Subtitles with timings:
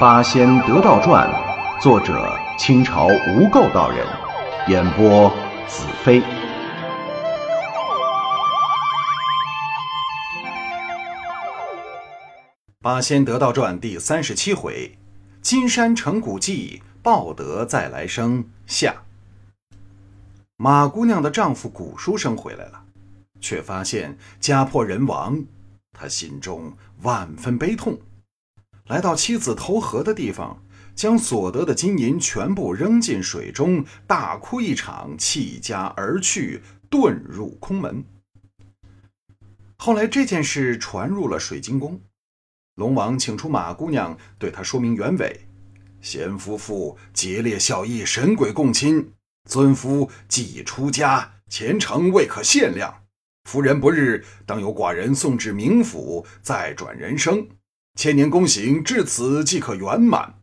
[0.02, 1.28] 《八仙得道传》，
[1.82, 4.06] 作者清朝无垢道人，
[4.66, 5.28] 演播
[5.68, 6.22] 子飞。
[12.80, 14.96] 《八仙得道传》第三十七回：
[15.42, 18.46] 金山成古迹，报得再来生。
[18.66, 19.02] 下。
[20.56, 22.84] 马姑娘的丈夫古书生回来了，
[23.38, 25.44] 却发现家破人亡，
[25.92, 27.98] 他心中万分悲痛。
[28.90, 30.60] 来到妻子投河的地方，
[30.96, 38.04] 将所得的金银全部扔进水中，大哭一场，弃家而去，遁入空门。
[39.76, 42.00] 后来这件事传入了水晶宫，
[42.74, 45.40] 龙王请出马姑娘，对她说明原委：
[46.00, 49.04] 贤夫妇结烈孝义，神鬼共亲；
[49.48, 52.92] 尊夫既已出家，前程未可限量。
[53.44, 57.46] 夫人不日，当由寡人送至冥府，再转人生。
[57.96, 60.36] 千年功行至此即可圆满。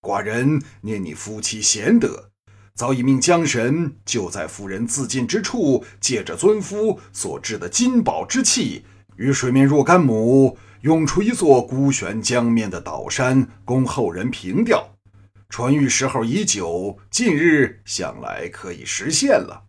[0.00, 2.30] 寡人念你夫妻贤德，
[2.74, 8.84] 早已命江神就在夫人自尽之处，借着尊夫所制的金宝之气，
[9.16, 14.96] 于水面若干亩涌出一座孤悬江面的岛山，供后人凭吊。
[15.48, 19.64] 传谕时候已久，近日想来可以实现了。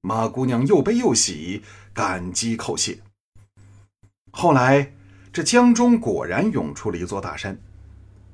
[0.00, 1.62] 马姑娘又悲又喜，
[1.92, 3.00] 感激叩谢。
[4.32, 4.94] 后来。
[5.38, 7.56] 这江中果然涌出了一座大山，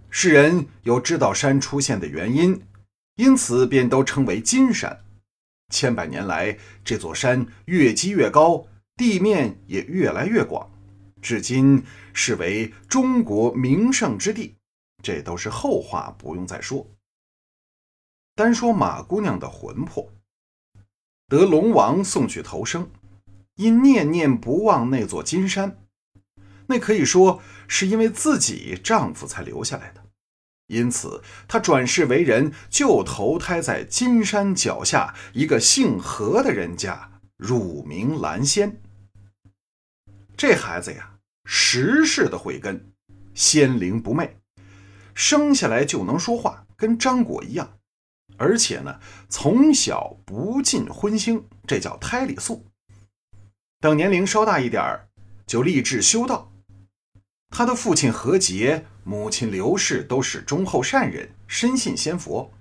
[0.08, 2.62] 世人有知道山出现的原因，
[3.16, 5.05] 因此便都称为金山。
[5.69, 8.66] 千百年来，这座山越积越高，
[8.97, 10.70] 地面也越来越广，
[11.20, 14.55] 至今视为中国名胜之地。
[15.02, 16.86] 这都是后话，不用再说。
[18.34, 20.10] 单说马姑娘的魂魄，
[21.28, 22.88] 得龙王送去投生，
[23.56, 25.77] 因念念不忘那座金山。
[26.67, 30.05] 那可以说是因为自己丈夫才留下来的，
[30.69, 38.81] 因此她转世为人，就投胎在金山脚下一个姓何的人家，乳名蓝仙。
[40.37, 42.93] 这孩子呀，十世的慧根，
[43.34, 44.37] 仙灵不昧，
[45.15, 47.78] 生下来就能说话，跟张果一样，
[48.37, 52.65] 而且呢，从小不进荤腥，这叫胎里素。
[53.81, 55.09] 等年龄稍大一点儿，
[55.47, 56.50] 就立志修道。
[57.56, 62.53] 他的父亲何杰、母亲刘氏都是忠厚善人，深信仙佛。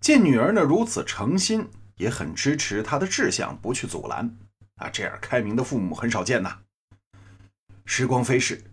[0.00, 4.34] 见女儿呢如此诚心，也很支持他的志向，不去阻拦。
[4.76, 6.60] 啊，这样开明的父母很少见呐。
[7.84, 8.64] 时光飞逝，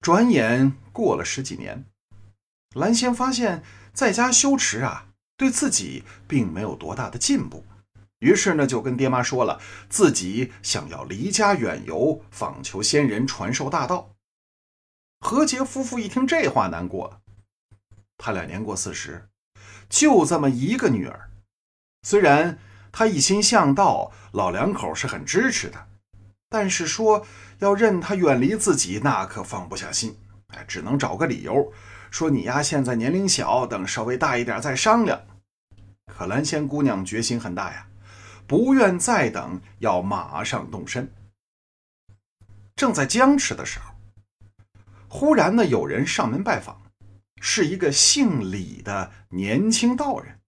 [0.00, 1.84] 转眼过了十几年，
[2.76, 7.64] 蓝仙发现在家修持啊，对自己并没有多大的进步。
[8.20, 14.12] 于是呢，就跟爹妈说了，自己想要离家远游，访求仙人传授大道。
[15.20, 17.20] 何杰夫妇一听这话，难过了。
[18.16, 19.28] 他俩年过四十，
[19.88, 21.30] 就这么一个女儿。
[22.02, 22.58] 虽然
[22.90, 25.88] 他一心向道，老两口是很支持的，
[26.48, 27.26] 但是说
[27.58, 30.18] 要任他远离自己，那可放不下心。
[30.48, 31.72] 哎，只能找个理由
[32.10, 35.20] 说：“你呀，现在年龄小，等稍微大一点再商量。”
[36.12, 37.86] 可兰仙姑娘决心很大呀，
[38.46, 41.12] 不愿再等，要马上动身。
[42.74, 43.89] 正在僵持的时候。
[45.12, 46.80] 忽然呢，有人上门拜访，
[47.40, 50.38] 是一个姓李的年轻道人。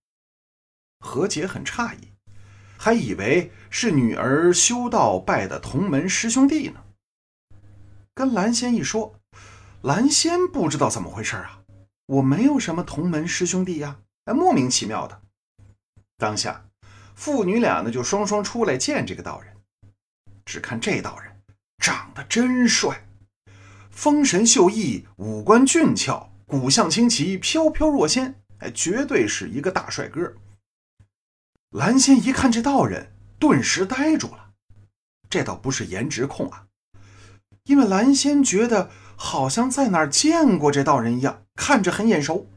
[1.01, 2.13] 何洁很诧异，
[2.79, 6.85] 还以为是女儿修道拜的同门师兄弟呢。
[8.15, 9.17] 跟蓝仙一说，
[9.83, 11.65] 蓝仙不知道怎么回事啊，
[12.07, 15.23] 我没有什么同门师兄弟呀，哎，莫名其妙的。
[16.17, 16.65] 当下，
[17.17, 19.53] 父女俩呢就双双出来见这个道人。
[20.45, 21.43] 只看这道人
[21.79, 23.05] 长得真帅。
[23.93, 30.35] 风神秀逸，五官俊俏，骨相清奇，飘飘若仙，哎，绝对是一个大帅哥。
[31.71, 34.51] 蓝仙一看这道人，顿时呆住了。
[35.31, 36.67] 这倒不是颜值控啊，
[37.65, 42.49] 因为蓝仙觉得好像在哪儿见过这道人一样，看着很眼熟。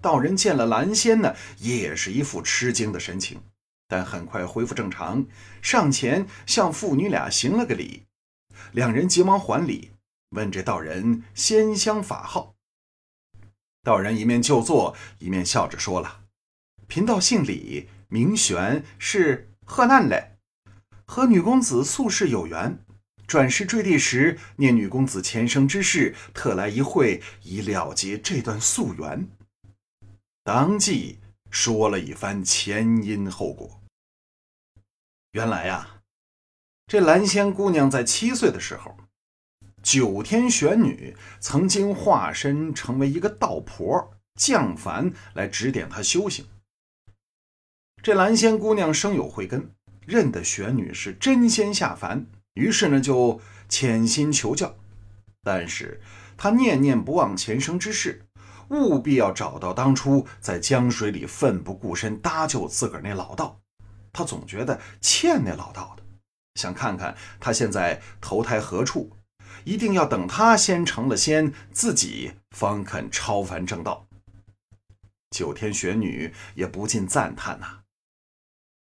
[0.00, 3.40] 道人见了蓝仙呢，也是一副吃惊的神情，
[3.88, 5.26] 但很快恢复正常，
[5.60, 8.04] 上前向父女俩行了个礼，
[8.72, 9.90] 两人急忙还礼。
[10.30, 12.54] 问这道人仙香法号，
[13.82, 16.24] 道人一面就坐，一面笑着说了
[16.86, 20.36] ：“贫道姓李，名玄，是河南嘞，
[21.06, 22.84] 和女公子素世有缘，
[23.26, 29.26] 转世坠地时念女公子前生之事，特来一会，以了结这段夙缘。”
[30.44, 31.20] 当即
[31.50, 33.82] 说了一番前因后果。
[35.32, 36.02] 原来呀，
[36.86, 38.94] 这蓝仙姑娘在七岁的时候。
[39.82, 46.44] 九天玄女曾经化身成为一个道婆，降凡来指点他修行。
[48.02, 49.70] 这蓝仙姑娘生有慧根，
[50.06, 54.76] 认得玄女是真仙下凡，于是呢就潜心求教。
[55.42, 56.00] 但是
[56.36, 58.26] 她念念不忘前生之事，
[58.70, 63.60] 务必要找到当初在江水里奋不顾身搭救自个儿那老道。
[64.12, 66.02] 她总觉得欠那老道的，
[66.54, 69.10] 想看看他现在投胎何处，
[69.64, 74.06] 一定要等他先成了仙，自己方肯超凡正道。
[75.30, 77.80] 九天玄女也不禁赞叹呐。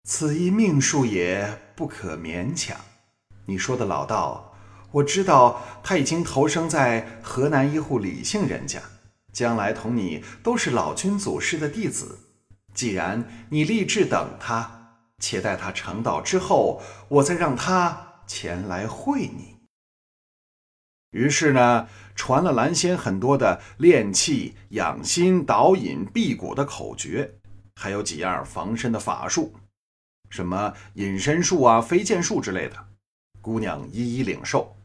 [0.03, 2.77] 此一命数也不可勉强。
[3.45, 4.53] 你说的老道，
[4.91, 8.81] 我知道他已经投生在河南一户李姓人家，
[9.33, 12.19] 将来同你都是老君祖师的弟子。
[12.73, 19.56] 既然你立志等他，且待他成道之后，我再让他前来会你。
[21.17, 27.33] 于是呢，传了蓝仙很多的炼气、养心、导引、辟谷的口诀，
[27.75, 29.55] 还有几样防身的法术。
[30.29, 32.75] 什么隐身术啊、飞剑术之类的，
[33.41, 34.77] 姑娘一一领受。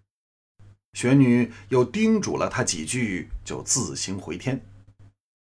[0.94, 4.62] 玄女又叮嘱了她几句，就自行回天。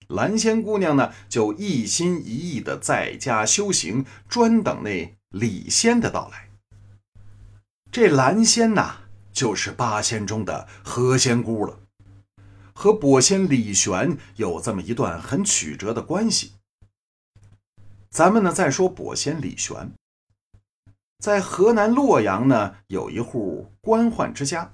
[0.08, 6.48] 蓝仙姑娘呢，就一心一意的在家修行，专等那李仙的到来。
[7.92, 9.02] 这蓝仙呐，
[9.34, 11.80] 就是八仙中的何仙姑了，
[12.72, 16.52] 和跛仙李玄有这么一段很曲折的关系。
[18.08, 19.90] 咱们呢再说跛仙李玄，
[21.18, 24.70] 在河南洛阳呢有一户官宦之家，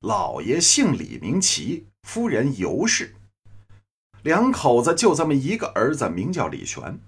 [0.00, 3.14] 老爷姓李名齐，夫人尤氏，
[4.22, 7.00] 两口子就这么一个儿子，名叫李玄。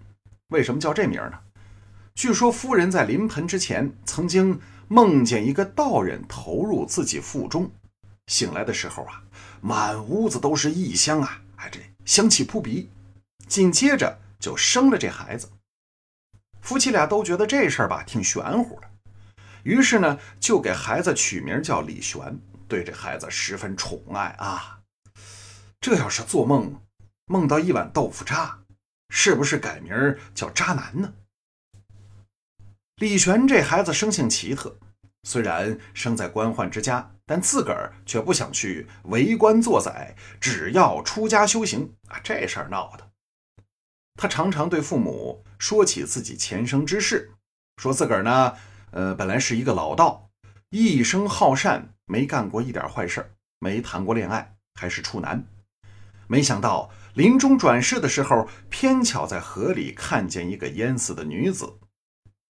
[0.49, 1.41] 为什么叫这名呢？
[2.15, 7.71] 据说夫人在临盆之前曾经梦见一个道人投入自己腹中，
[8.27, 9.23] 醒来的时候啊，
[9.61, 12.91] 满屋子都是异香啊，哎，这香气扑鼻，
[13.47, 15.51] 紧接着就生了这孩子。
[16.61, 18.89] 夫妻俩都觉得这事儿吧挺玄乎的，
[19.63, 22.39] 于是呢就给孩子取名叫李玄，
[22.69, 24.81] 对这孩子十分宠爱啊。
[25.81, 26.81] 这要是做梦
[27.27, 28.59] 梦到一碗豆腐渣，
[29.11, 31.13] 是不是改名叫渣男呢？
[32.99, 34.79] 李玄这孩子生性奇特，
[35.25, 42.21] 虽然生在官宦之家，但自个儿却不想去为官做宰，只要出家修行啊。
[42.23, 43.11] 这事儿闹的。
[44.15, 47.33] 他常常对父母说起自己前生之事，
[47.79, 48.55] 说自个儿呢，
[48.93, 50.31] 呃，本来是一个老道，
[50.71, 55.45] 一生好善，没干过一点坏事没谈过恋爱，还是处男。
[56.29, 61.81] 没想到临终转世的时候，偏巧在河里看见一个淹死的女子，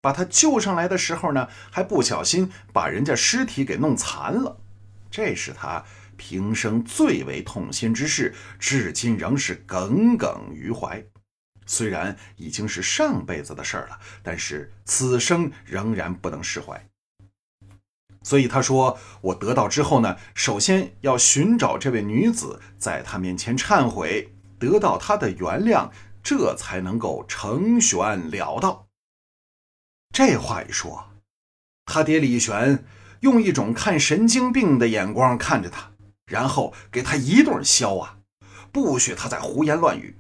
[0.05, 4.59] 把他救上来的时候呢，还不小心把人家尸体给弄残了。
[5.11, 5.83] 这是他
[6.19, 11.03] 平生最为痛心之事，至今仍是耿耿于怀。
[11.65, 16.87] 虽然已经是上辈子的事儿了，但是此生仍然不能释怀。
[18.23, 25.89] 所以他说：“我得道之后呢，首先要寻找这位女子，在她面前忏悔，得到她的原谅，
[26.23, 28.87] 这才能够成玄了道。”
[30.15, 31.07] 这话一说，
[31.87, 32.85] 他爹李玄
[33.19, 35.91] 用一种看神经病的眼光看着他，
[36.27, 38.19] 然后给他一顿削啊，
[38.71, 40.17] 不许他再胡言乱语。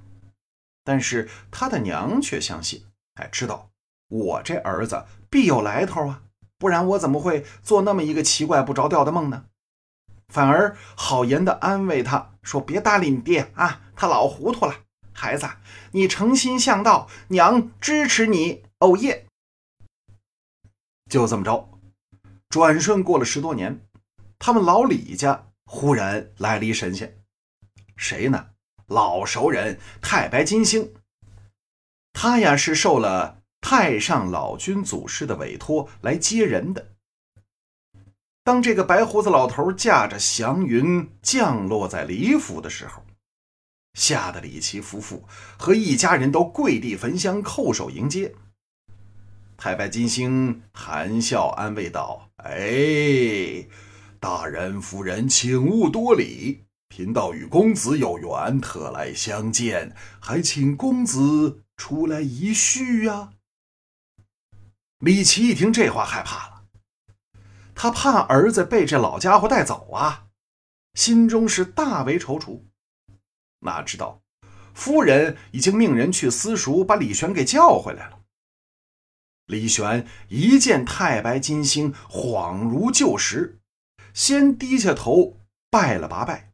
[0.83, 2.83] 但是他的娘却相信，
[3.14, 3.71] 哎，知道
[4.09, 6.23] 我这儿子必有来头啊，
[6.59, 9.45] 不然我怎么会做那么一个奇怪不着调的梦呢？
[10.26, 14.75] 反而好言的安慰他说：“别搭理你爹啊，他老糊涂了。
[15.12, 15.49] 孩子，
[15.92, 19.26] 你诚心向道，娘支持你。”哦耶！
[21.14, 21.68] 就这么着，
[22.49, 23.87] 转瞬过了十多年，
[24.37, 27.23] 他们老李家忽然来了一神仙，
[27.94, 28.49] 谁呢？
[28.88, 30.92] 老熟人太白金星，
[32.12, 36.90] 他呀是受了太上老君祖师的委托来接人的。
[38.42, 43.04] 当这个白胡子老头驾着祥云降落在李府的时候，
[43.92, 45.23] 吓得李琦夫妇
[45.56, 48.35] 和一家人都跪地焚香叩首迎接。
[49.64, 53.66] 太白金星含笑安慰道：“哎，
[54.21, 63.30] 大人夫人，请勿多礼。”贫道与公子有缘，特来相见，还请公子出来一叙呀。
[64.99, 66.64] 李琦一听这话，害怕了，
[67.75, 70.26] 他怕儿子被这老家伙带走啊，
[70.92, 72.61] 心中是大为踌躇。
[73.61, 74.21] 哪知道
[74.75, 78.24] 夫人已经命人去私塾，把李玄给叫回来了。
[79.47, 83.61] 李玄一见太白金星，恍如旧时。
[84.15, 86.53] 先低下头拜了八拜。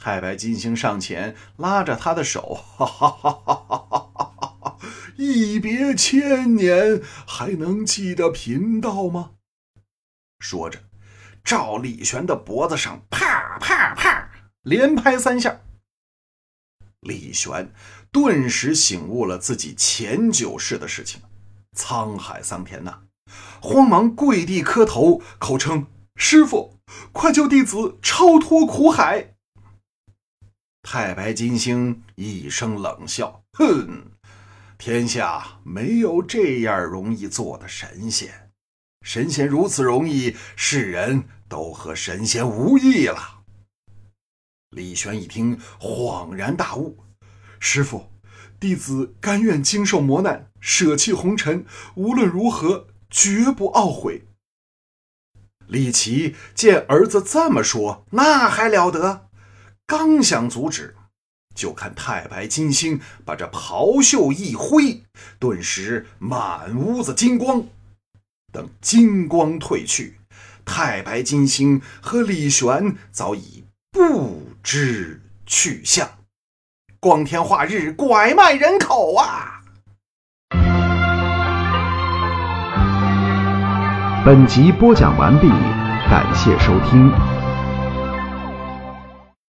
[0.00, 4.78] 太白金星上前拉着他的手，哈哈哈哈哈哈！
[5.16, 9.32] 一别千年，还能记得贫道吗？
[10.38, 10.84] 说着，
[11.42, 14.30] 照李玄的脖子上啪啪啪
[14.62, 15.60] 连拍三下。
[17.00, 17.72] 李玄
[18.12, 21.20] 顿时醒悟了自己前九世的事情，
[21.78, 23.02] 沧海桑田呐！
[23.62, 26.80] 慌忙跪地磕头，口称：“师傅，
[27.12, 29.36] 快救弟子超脱苦海！”
[30.82, 34.10] 太白金星一声冷笑：“哼，
[34.76, 38.50] 天下没有这样容易做的神仙。
[39.02, 43.42] 神仙如此容易，世人都和神仙无异了。”
[44.70, 46.98] 李玄一听，恍然大悟
[47.60, 48.10] ：“师傅，
[48.60, 54.24] 弟子甘愿经受磨难，舍弃红尘，无论如何绝不懊悔。”
[55.68, 59.28] 李琦见儿子这么说，那还了得！
[59.86, 60.96] 刚想阻止，
[61.54, 65.02] 就看太白金星把这袍袖一挥，
[65.38, 67.66] 顿时满屋子金光。
[68.50, 70.20] 等金光褪去，
[70.64, 76.17] 太白金星和李玄早已不知去向，
[77.00, 79.60] 光天化日，拐卖人口啊！
[84.24, 85.48] 本集播讲完毕，
[86.10, 87.37] 感谢收听。